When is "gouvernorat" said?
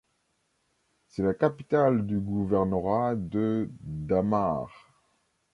2.19-3.13